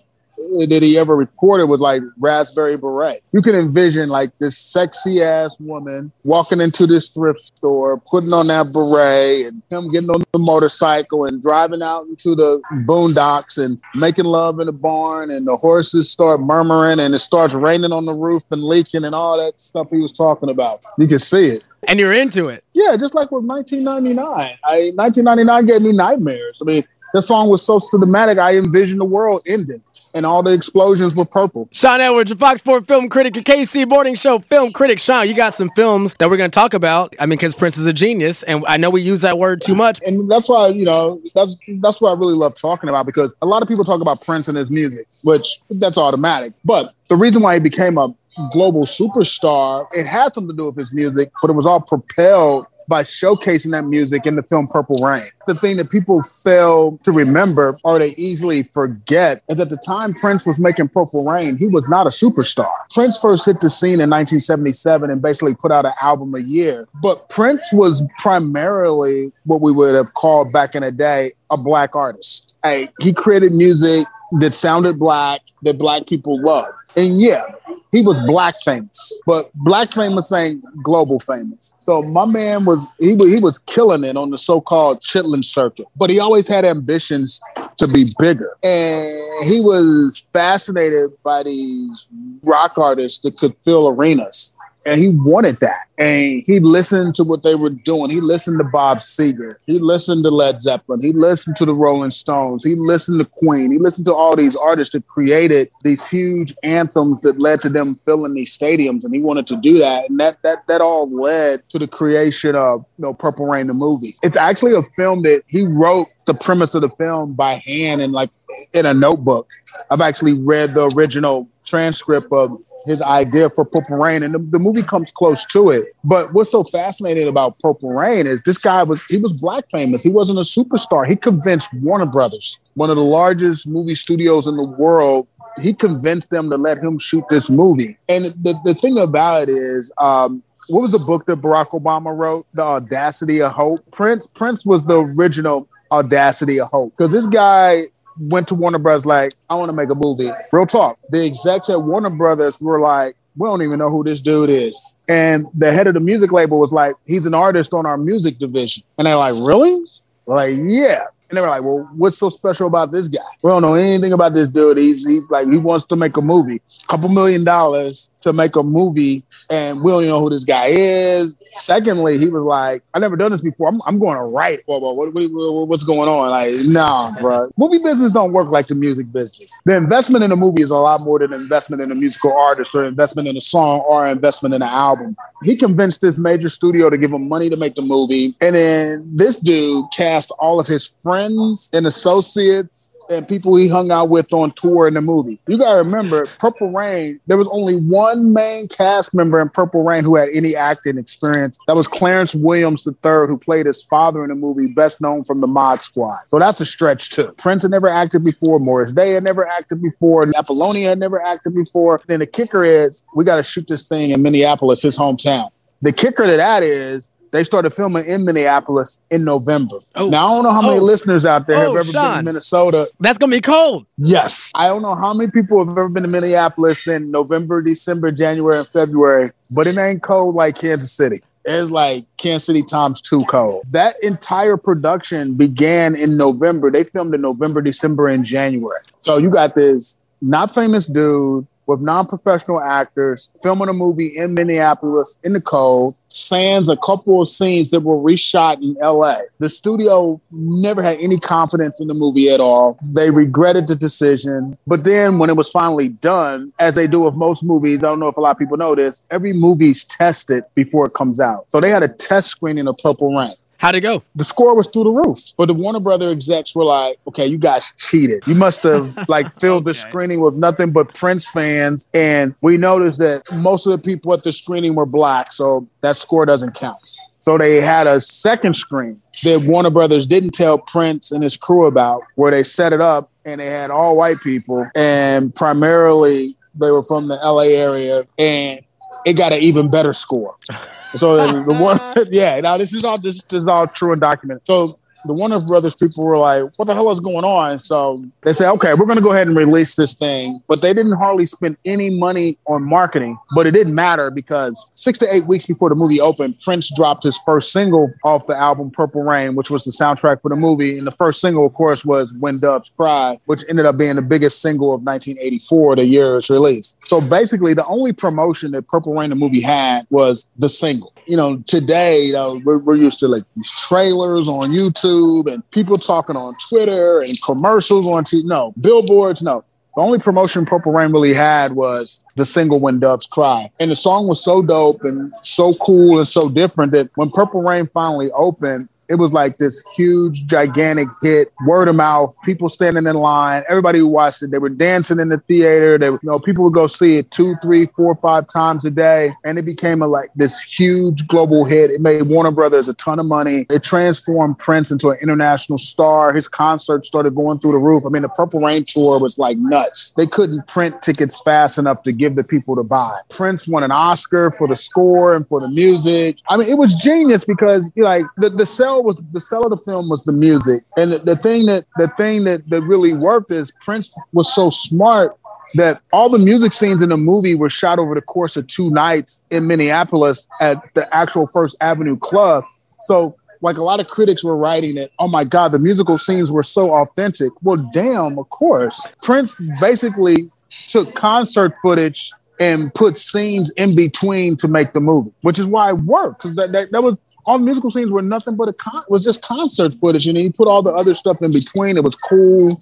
[0.67, 3.21] that he ever recorded was like Raspberry Beret.
[3.31, 8.47] You can envision like this sexy ass woman walking into this thrift store, putting on
[8.47, 13.81] that beret, and him getting on the motorcycle and driving out into the boondocks and
[13.95, 18.05] making love in the barn, and the horses start murmuring, and it starts raining on
[18.05, 20.81] the roof and leaking, and all that stuff he was talking about.
[20.97, 21.67] You can see it.
[21.87, 22.63] And you're into it.
[22.73, 24.57] Yeah, just like with 1999.
[24.63, 26.61] I 1999 gave me nightmares.
[26.61, 28.39] I mean, the song was so cinematic.
[28.39, 29.81] I envisioned the world ending,
[30.13, 31.67] and all the explosions were purple.
[31.71, 34.99] Sean Edwards, your Fox 4 film critic, your KC Morning Show film critic.
[34.99, 37.15] Sean, you got some films that we're going to talk about.
[37.19, 39.75] I mean, because Prince is a genius, and I know we use that word too
[39.75, 39.99] much.
[40.05, 43.45] and that's why you know that's that's what I really love talking about because a
[43.45, 46.53] lot of people talk about Prince and his music, which that's automatic.
[46.63, 48.13] But the reason why he became a
[48.51, 52.65] global superstar, it had something to do with his music, but it was all propelled
[52.91, 55.23] by showcasing that music in the film Purple Rain.
[55.47, 60.13] The thing that people fail to remember or they easily forget is at the time
[60.13, 62.69] Prince was making Purple Rain, he was not a superstar.
[62.93, 66.85] Prince first hit the scene in 1977 and basically put out an album a year.
[67.01, 71.95] But Prince was primarily what we would have called back in the day a black
[71.95, 72.57] artist.
[72.61, 74.05] Hey, he created music
[74.39, 76.73] that sounded black, that black people loved.
[76.95, 77.43] And yeah,
[77.91, 81.73] he was black famous, but black famous ain't global famous.
[81.77, 85.87] So my man was he was, he was killing it on the so-called chitlin circuit,
[85.95, 87.39] but he always had ambitions
[87.77, 88.57] to be bigger.
[88.63, 92.09] And he was fascinated by these
[92.43, 94.50] rock artists that could fill arenas.
[94.85, 95.87] And he wanted that.
[95.97, 98.09] And he listened to what they were doing.
[98.09, 99.57] He listened to Bob Seger.
[99.67, 100.99] He listened to Led Zeppelin.
[101.01, 102.63] He listened to the Rolling Stones.
[102.63, 103.71] He listened to Queen.
[103.71, 107.95] He listened to all these artists that created these huge anthems that led to them
[108.03, 109.05] filling these stadiums.
[109.05, 110.09] And he wanted to do that.
[110.09, 113.75] And that that that all led to the creation of you know Purple Rain, the
[113.75, 114.17] movie.
[114.23, 118.13] It's actually a film that he wrote the premise of the film by hand and
[118.13, 118.29] like
[118.73, 119.47] in a notebook.
[119.89, 124.59] I've actually read the original transcript of his idea for Purple Rain, and the, the,
[124.59, 125.95] movie comes close to it.
[126.03, 130.03] But what's so fascinating about Purple Rain is this guy was he was black famous.
[130.03, 131.07] He wasn't a superstar.
[131.07, 135.27] He convinced Warner Brothers, one of the largest movie studios in the world.
[135.61, 137.97] He convinced them to let him shoot this movie.
[138.07, 142.15] And the, the thing about it is, um, what was the book that Barack Obama
[142.15, 142.45] wrote?
[142.53, 143.79] The Audacity of Hope.
[143.91, 147.83] Prince Prince was the original Audacity of Hope because this guy
[148.29, 150.29] went to Warner Brothers like, I want to make a movie.
[150.51, 150.99] Real talk.
[151.09, 154.93] The execs at Warner Brothers were like, we don't even know who this dude is.
[155.07, 158.37] And the head of the music label was like, he's an artist on our music
[158.37, 158.83] division.
[158.97, 159.83] And they're like, really?
[160.25, 161.03] Like, yeah.
[161.29, 163.19] And they were like, well, what's so special about this guy?
[163.41, 164.77] We don't know anything about this dude.
[164.77, 166.61] He's, he's like, he wants to make a movie.
[166.83, 170.43] A couple million dollars to make a movie and we don't even know who this
[170.43, 171.37] guy is.
[171.51, 173.67] Secondly, he was like, I never done this before.
[173.67, 174.61] I'm, I'm going to write.
[174.67, 176.29] Well, well, what, what, what's going on?
[176.29, 177.51] Like, nah, bro.
[177.57, 179.59] Movie business don't work like the music business.
[179.65, 182.73] The investment in a movie is a lot more than investment in a musical artist
[182.75, 185.15] or investment in a song or investment in an album.
[185.43, 188.35] He convinced this major studio to give him money to make the movie.
[188.41, 193.91] And then this dude cast all of his friends and associates and people he hung
[193.91, 195.39] out with on tour in the movie.
[195.47, 200.03] You gotta remember, Purple Rain, there was only one main cast member in Purple Rain
[200.03, 201.57] who had any acting experience.
[201.67, 205.41] That was Clarence Williams III, who played his father in the movie, best known from
[205.41, 206.17] the Mod Squad.
[206.29, 207.31] So that's a stretch too.
[207.37, 211.55] Prince had never acted before, Morris Day had never acted before, Apollonia had never acted
[211.55, 212.01] before.
[212.07, 215.49] Then the kicker is we gotta shoot this thing in Minneapolis, his hometown.
[215.81, 219.79] The kicker to that is they started filming in Minneapolis in November.
[219.95, 220.09] Oh.
[220.09, 220.83] Now I don't know how many oh.
[220.83, 222.03] listeners out there oh, have ever Sean.
[222.03, 222.87] been to Minnesota.
[222.99, 223.85] That's gonna be cold.
[223.97, 228.11] Yes, I don't know how many people have ever been to Minneapolis in November, December,
[228.11, 231.21] January, and February, but it ain't cold like Kansas City.
[231.43, 233.63] It's like Kansas City times two cold.
[233.71, 236.69] That entire production began in November.
[236.69, 238.79] They filmed in November, December, and January.
[238.99, 245.17] So you got this not famous dude with non-professional actors filming a movie in Minneapolis
[245.23, 249.15] in the cold, sans a couple of scenes that were reshot in LA.
[249.39, 252.77] The studio never had any confidence in the movie at all.
[252.81, 254.57] They regretted the decision.
[254.67, 257.99] But then when it was finally done, as they do with most movies, I don't
[257.99, 261.47] know if a lot of people know this, every movie's tested before it comes out.
[261.51, 263.31] So they had a test screening of Purple Rain.
[263.61, 264.01] How'd it go?
[264.15, 265.19] The score was through the roof.
[265.37, 268.23] But the Warner Brother execs were like, okay, you guys cheated.
[268.25, 269.73] You must have like filled okay.
[269.73, 271.87] the screening with nothing but Prince fans.
[271.93, 275.31] And we noticed that most of the people at the screening were black.
[275.31, 276.79] So that score doesn't count.
[277.19, 281.67] So they had a second screen that Warner Brothers didn't tell Prince and his crew
[281.67, 286.71] about, where they set it up and they had all white people and primarily they
[286.71, 288.61] were from the LA area and
[289.05, 290.35] it got an even better score.
[290.95, 291.79] So the, one,
[292.11, 292.39] yeah.
[292.41, 294.45] Now this is all this, this is all true and documented.
[294.45, 298.33] So the Warner Brothers people were like, "What the hell is going on?" So they
[298.33, 301.25] said, "Okay, we're going to go ahead and release this thing." But they didn't hardly
[301.25, 303.17] spend any money on marketing.
[303.35, 307.03] But it didn't matter because six to eight weeks before the movie opened, Prince dropped
[307.03, 310.77] his first single off the album "Purple Rain," which was the soundtrack for the movie.
[310.77, 314.01] And the first single, of course, was "When Doves Cry," which ended up being the
[314.01, 316.77] biggest single of 1984, the year it was released.
[316.85, 320.93] So basically, the only promotion that Purple Rain the movie had was the single.
[321.07, 325.77] You know, today, know, we're, we're used to like trailers on YouTube YouTube and people
[325.77, 328.23] talking on Twitter and commercials on TV.
[328.25, 329.43] No, billboards, no.
[329.75, 333.49] The only promotion Purple Rain really had was the single When Doves Cry.
[333.59, 337.41] And the song was so dope and so cool and so different that when Purple
[337.41, 342.85] Rain finally opened, it was like this huge, gigantic hit, word of mouth, people standing
[342.85, 345.77] in line, everybody who watched it, they were dancing in the theater.
[345.77, 349.13] They, you know, people would go see it two, three, four, five times a day.
[349.23, 351.71] And it became a like this huge global hit.
[351.71, 353.45] It made Warner Brothers a ton of money.
[353.49, 356.11] It transformed Prince into an international star.
[356.13, 357.85] His concerts started going through the roof.
[357.85, 359.93] I mean, the Purple Rain tour was like nuts.
[359.93, 362.99] They couldn't print tickets fast enough to give the people to buy.
[363.09, 366.17] Prince won an Oscar for the score and for the music.
[366.29, 369.57] I mean, it was genius because like the, the sell was the sell of the
[369.57, 373.31] film was the music, and the, the thing that the thing that that really worked
[373.31, 375.17] is Prince was so smart
[375.55, 378.69] that all the music scenes in the movie were shot over the course of two
[378.69, 382.43] nights in Minneapolis at the actual First Avenue Club.
[382.81, 386.31] So, like a lot of critics were writing it, oh my God, the musical scenes
[386.31, 387.31] were so authentic.
[387.41, 388.87] Well, damn, of course.
[389.03, 390.31] Prince basically
[390.67, 392.11] took concert footage
[392.41, 396.35] and put scenes in between to make the movie, which is why it worked because
[396.35, 399.21] that, that that was all the musical scenes were nothing but a con- was just
[399.21, 401.77] concert footage, and he put all the other stuff in between.
[401.77, 402.59] It was cool.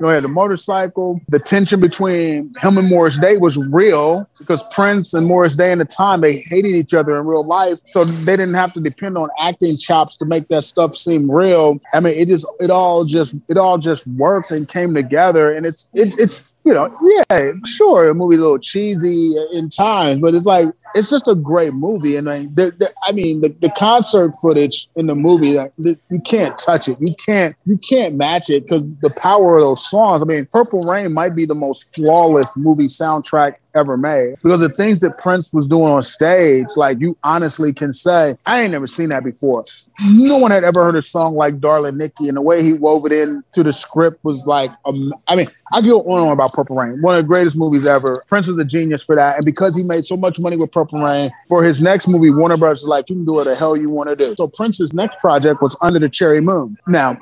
[0.00, 1.20] You know, he had a motorcycle.
[1.28, 5.78] The tension between him and Morris Day was real because Prince and Morris Day in
[5.78, 9.18] the time they hated each other in real life, so they didn't have to depend
[9.18, 11.78] on acting chops to make that stuff seem real.
[11.92, 15.66] I mean, it just it all just it all just worked and came together, and
[15.66, 16.90] it's it's it's you know
[17.28, 21.34] yeah sure a movie a little cheesy in times, but it's like it's just a
[21.34, 25.54] great movie, and I, the, the, I mean, the, the concert footage in the movie,
[25.54, 26.98] like, you can't touch it.
[27.00, 30.22] You can't, you can't match it because the power of those songs.
[30.22, 34.68] I mean, Purple Rain might be the most flawless movie soundtrack ever made because the
[34.68, 38.86] things that Prince was doing on stage, like you honestly can say, I ain't never
[38.86, 39.64] seen that before.
[40.08, 43.06] No one had ever heard a song like "Darling Nikki," and the way he wove
[43.06, 46.52] it into the script was like, um, I mean, I go on and on about
[46.52, 48.22] Purple Rain, one of the greatest movies ever.
[48.28, 51.02] Prince was a genius for that, and because he made so much money with Purple
[51.02, 52.82] Rain, for his next movie, Warner Bros.
[52.82, 54.34] is like, you can do what the hell you want to do.
[54.36, 56.78] So Prince's next project was Under the Cherry Moon.
[56.86, 57.18] Now.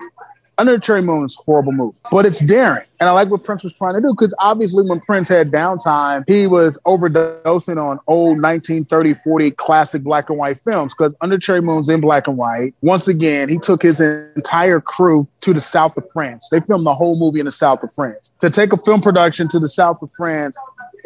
[0.59, 2.85] Under Moon is a horrible movie, but it's daring.
[3.01, 6.25] And I like what Prince was trying to do because obviously, when Prince had downtime,
[6.27, 11.63] he was overdosing on old 1930, 40 classic black and white films because Under Cherry
[11.63, 12.75] Moon's in black and white.
[12.83, 16.49] Once again, he took his entire crew to the south of France.
[16.51, 18.33] They filmed the whole movie in the south of France.
[18.41, 20.59] To take a film production to the south of France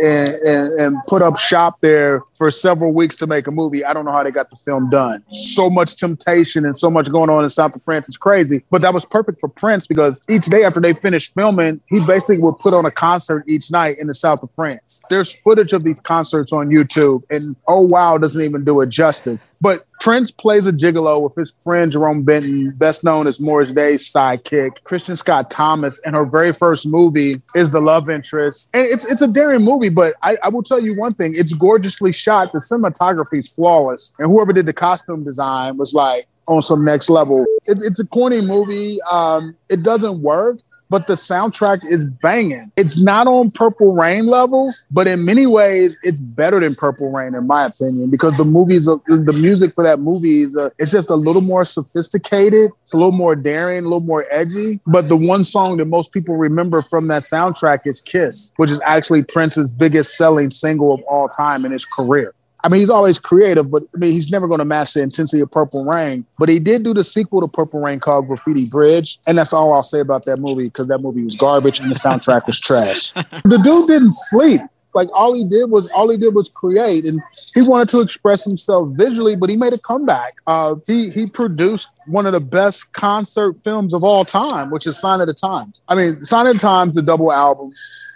[0.03, 3.85] and, and, put up shop there for several weeks to make a movie.
[3.85, 5.23] I don't know how they got the film done.
[5.31, 8.64] So much temptation and so much going on in South of France is crazy.
[8.71, 12.38] But that was perfect for Prince because each day after they finished filming, he basically
[12.38, 15.03] would put on a concert each night in the South of France.
[15.11, 19.49] There's footage of these concerts on YouTube, and oh wow, doesn't even do it justice.
[19.61, 24.12] But Prince plays a gigolo with his friend Jerome Benton, best known as Morris Day's
[24.12, 24.83] sidekick.
[24.83, 28.69] Kristin Scott Thomas, and her very first movie is the love interest.
[28.75, 31.53] And it's it's a daring movie, but I, I will tell you one thing: it's
[31.53, 32.51] gorgeously shot.
[32.51, 37.09] The cinematography is flawless, and whoever did the costume design was like on some next
[37.09, 37.47] level.
[37.67, 38.99] It's it's a corny movie.
[39.12, 40.59] Um, it doesn't work
[40.92, 42.70] but the soundtrack is banging.
[42.76, 47.35] It's not on Purple Rain levels, but in many ways, it's better than Purple Rain,
[47.35, 51.09] in my opinion, because the movies, the music for that movie is, uh, it's just
[51.09, 52.70] a little more sophisticated.
[52.83, 54.81] It's a little more daring, a little more edgy.
[54.87, 58.81] But the one song that most people remember from that soundtrack is Kiss, which is
[58.85, 62.35] actually Prince's biggest selling single of all time in his career.
[62.64, 65.42] I mean, he's always creative, but I mean, he's never going to match the intensity
[65.42, 66.25] of Purple Rain.
[66.38, 69.72] But he did do the sequel to Purple Rain called Graffiti Bridge, and that's all
[69.72, 73.12] I'll say about that movie because that movie was garbage and the soundtrack was trash.
[73.44, 74.61] the dude didn't sleep.
[74.94, 77.20] Like all he did was all he did was create, and
[77.55, 80.35] he wanted to express himself visually, but he made a comeback.
[80.46, 85.01] Uh, he he produced one of the best concert films of all time, which is
[85.01, 85.81] Sign of the Times.
[85.88, 87.72] I mean, Sign of the Times, the double album,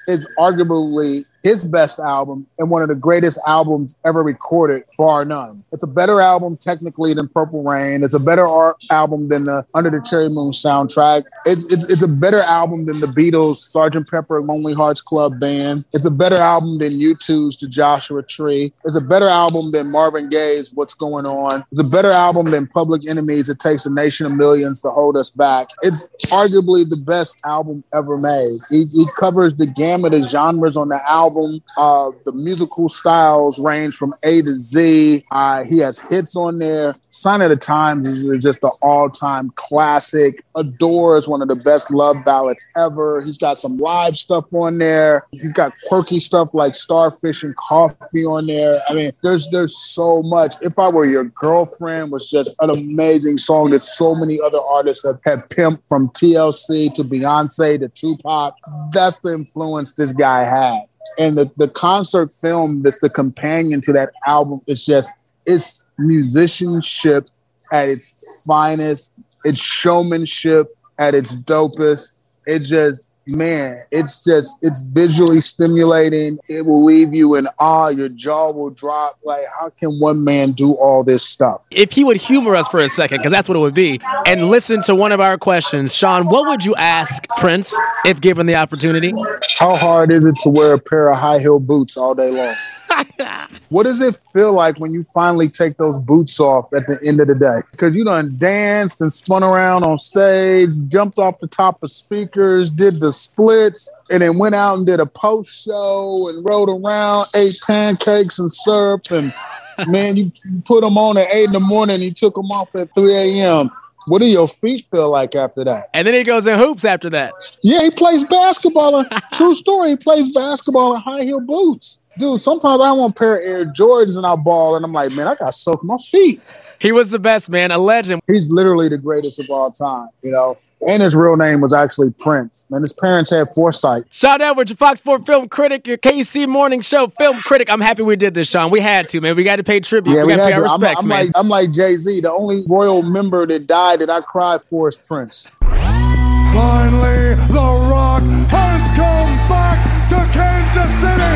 [0.06, 5.62] is arguably his best album and one of the greatest albums ever recorded, bar none.
[5.70, 8.02] It's a better album technically than Purple Rain.
[8.02, 11.22] It's a better art album than the Under the Cherry Moon soundtrack.
[11.44, 14.10] It's, it's, it's a better album than the Beatles' Sgt.
[14.10, 15.84] Pepper Lonely Hearts Club Band.
[15.92, 18.72] It's a better album than U2's The Joshua Tree.
[18.84, 21.64] It's a better album than Marvin Gaye's What's Going On.
[21.70, 23.48] It's a better album than Public Enemy's.
[23.48, 25.68] It takes a nation of millions to hold us back.
[25.82, 28.58] It's arguably the best album ever made.
[28.68, 31.35] He, he covers the gamut of genres on the album.
[31.76, 35.24] Uh, the musical styles range from A to Z.
[35.30, 36.96] Uh, he has hits on there.
[37.10, 40.44] Sign of the Times is just an all-time classic.
[40.54, 43.20] Adore is one of the best love ballads ever.
[43.20, 45.26] He's got some live stuff on there.
[45.32, 48.82] He's got quirky stuff like Starfish and Coffee on there.
[48.88, 50.54] I mean, there's there's so much.
[50.62, 55.04] If I Were Your Girlfriend was just an amazing song that so many other artists
[55.06, 58.54] have, have pimped from TLC to Beyonce to Tupac.
[58.92, 60.86] That's the influence this guy had
[61.18, 65.10] and the the concert film that's the companion to that album is just
[65.46, 67.28] it's musicianship
[67.72, 69.12] at its finest.
[69.44, 72.12] It's showmanship at its dopest.
[72.46, 76.38] It just man it's just it's visually stimulating.
[76.48, 77.88] It will leave you in awe.
[77.88, 79.18] Your jaw will drop.
[79.24, 81.66] Like how can one man do all this stuff?
[81.70, 84.48] If he would humor us for a second, because that's what it would be, and
[84.48, 88.56] listen to one of our questions, Sean, what would you ask Prince if given the
[88.56, 89.12] opportunity?
[89.58, 92.54] how hard is it to wear a pair of high heel boots all day long
[93.68, 97.20] what does it feel like when you finally take those boots off at the end
[97.20, 97.60] of the day?
[97.70, 102.70] Because you done danced and spun around on stage, jumped off the top of speakers,
[102.70, 107.26] did the splits, and then went out and did a post show and rode around,
[107.34, 109.32] ate pancakes and syrup, and
[109.88, 110.32] man, you
[110.64, 113.70] put them on at eight in the morning, you took them off at 3 a.m.
[114.06, 115.86] What do your feet feel like after that?
[115.92, 117.32] And then he goes in hoops after that.
[117.62, 119.00] Yeah, he plays basketball.
[119.00, 119.90] in- True story.
[119.90, 122.00] He plays basketball in high heel boots.
[122.18, 125.12] Dude, sometimes I want a pair of Air Jordans and I ball, and I'm like,
[125.12, 126.42] man, I got to soak my feet.
[126.78, 127.70] He was the best, man.
[127.72, 128.22] A legend.
[128.26, 130.56] He's literally the greatest of all time, you know.
[130.86, 132.66] And his real name was actually Prince.
[132.70, 134.04] And his parents had foresight.
[134.10, 137.70] Sean Edwards, your Fox Sports film critic, your KC Morning Show film critic.
[137.70, 138.70] I'm happy we did this, Sean.
[138.70, 139.36] We had to, man.
[139.36, 140.14] We got to pay tribute.
[140.14, 140.86] Yeah, we we got to had pay our to.
[140.86, 141.26] I'm, I'm man.
[141.26, 142.20] like I'm like Jay Z.
[142.20, 145.50] The only royal member that died that I cried for is Prince.
[145.60, 151.34] Finally, The Rock has come back to Kansas City.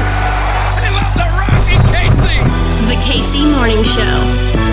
[0.81, 2.25] They love The Rock and KC.
[2.89, 4.70] The KC Morning Show.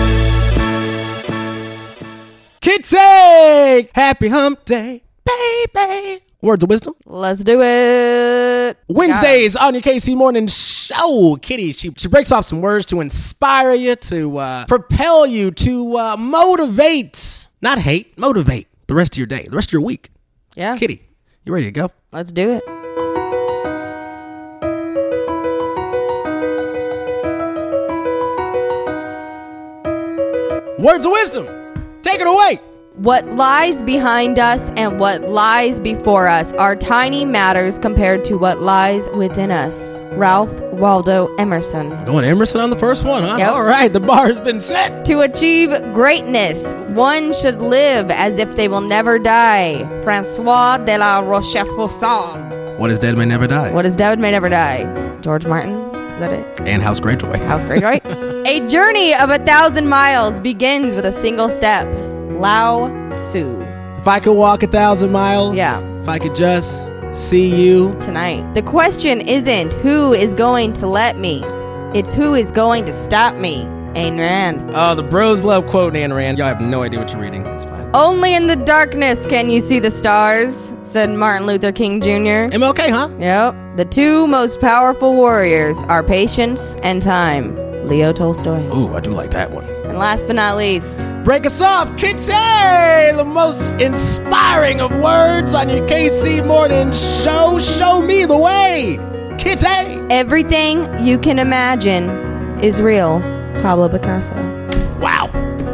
[2.68, 3.88] Kitty!
[3.94, 6.22] Happy hump day, baby.
[6.42, 6.92] Words of wisdom.
[7.06, 8.76] Let's do it.
[8.88, 11.38] Wednesdays on your KC Morning Show.
[11.40, 15.96] Kitty, she, she breaks off some words to inspire you, to uh, propel you, to
[15.96, 20.10] uh, motivate, not hate, motivate the rest of your day, the rest of your week.
[20.54, 20.76] Yeah.
[20.76, 21.08] Kitty,
[21.46, 21.90] you ready to go?
[22.12, 22.62] Let's do it.
[30.78, 31.57] Words of wisdom.
[32.08, 32.58] Take it away.
[32.94, 38.62] What lies behind us and what lies before us are tiny matters compared to what
[38.62, 40.00] lies within us.
[40.12, 41.90] Ralph Waldo Emerson.
[42.06, 43.36] Going Emerson on the first one, huh?
[43.36, 43.52] Yep.
[43.52, 45.04] All right, the bar has been set.
[45.04, 49.84] To achieve greatness, one should live as if they will never die.
[50.02, 52.78] Francois de la Rochefoucauld.
[52.78, 53.70] What is dead may never die.
[53.74, 55.18] What is dead may never die.
[55.20, 55.87] George Martin.
[56.18, 56.60] Is that it?
[56.62, 57.44] And House Greyjoy.
[57.46, 58.44] House Greyjoy.
[58.46, 61.86] a journey of a thousand miles begins with a single step.
[62.40, 63.60] Lao Tzu.
[63.96, 65.80] If I could walk a thousand miles, Yeah.
[66.00, 68.52] If I could just see you tonight.
[68.54, 71.44] The question isn't who is going to let me,
[71.94, 73.62] it's who is going to stop me.
[73.94, 74.70] Ayn Rand.
[74.74, 76.38] Oh, the bros love quoting Ayn Rand.
[76.38, 77.44] Y'all have no idea what you're reading.
[77.46, 77.90] It's fine.
[77.94, 82.54] Only in the darkness can you see the stars, said Martin Luther King Jr.
[82.56, 83.08] MLK, huh?
[83.18, 83.76] Yep.
[83.76, 87.56] The two most powerful warriors are patience and time.
[87.86, 88.60] Leo Tolstoy.
[88.74, 89.64] Ooh, I do like that one.
[89.86, 92.22] And last but not least, Break us off, Kitty!
[92.22, 97.58] The most inspiring of words on your KC Morning Show.
[97.58, 98.96] Show me the way,
[99.36, 100.00] Kitty!
[100.10, 102.08] everything you can imagine
[102.60, 103.20] is real.
[103.62, 104.34] Pablo Picasso.
[105.00, 105.30] Wow.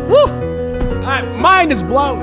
[0.08, 1.00] Woo!
[1.02, 2.18] My mind is blown.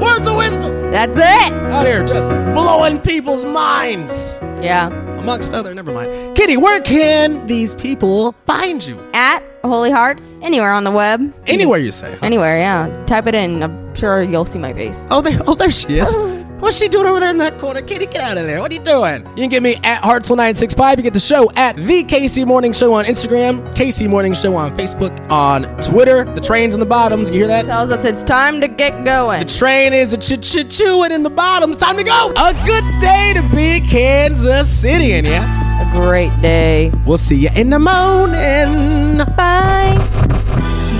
[0.00, 0.90] Words of wisdom.
[0.90, 1.52] That's it.
[1.70, 4.40] Out here just blowing people's minds.
[4.60, 4.88] Yeah.
[5.18, 6.36] Amongst other, never mind.
[6.36, 8.98] Kitty, where can these people find you?
[9.14, 11.32] At Holey Hearts, anywhere on the web.
[11.46, 12.12] Anywhere you say.
[12.16, 12.26] huh?
[12.26, 12.88] Anywhere, yeah.
[13.06, 13.62] Type it in.
[13.62, 15.06] I'm sure you'll see my face.
[15.10, 16.12] Oh, there, oh, there she is.
[16.62, 17.82] What's she doing over there in that corner?
[17.82, 18.60] Kitty, get out of there.
[18.60, 19.26] What are you doing?
[19.30, 20.96] You can get me at Hartzell965.
[20.96, 24.76] You get the show at The KC Morning Show on Instagram, KC Morning Show on
[24.76, 26.24] Facebook, on Twitter.
[26.24, 27.30] The train's in the bottoms.
[27.30, 27.64] You hear that?
[27.64, 29.40] Tells us it's time to get going.
[29.40, 31.78] The train is a ch ch chewing in the bottoms.
[31.78, 32.32] Time to go.
[32.36, 35.90] A good day to be Kansas City, and yeah.
[35.90, 36.92] A great day.
[37.04, 39.18] We'll see you in the morning.
[39.36, 39.96] Bye.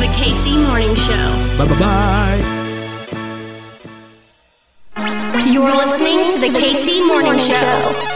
[0.01, 1.57] The KC Morning Show.
[1.57, 2.62] Bye bye bye.
[5.45, 8.12] You're listening to the KC Morning Show.